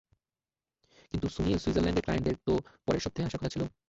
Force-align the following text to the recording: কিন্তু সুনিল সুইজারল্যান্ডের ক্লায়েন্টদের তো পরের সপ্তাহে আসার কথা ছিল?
কিন্তু 1.13 1.27
সুনিল 1.27 1.57
সুইজারল্যান্ডের 1.59 2.05
ক্লায়েন্টদের 2.05 2.37
তো 2.47 2.53
পরের 2.85 3.03
সপ্তাহে 3.03 3.27
আসার 3.27 3.39
কথা 3.39 3.53
ছিল? 3.53 3.63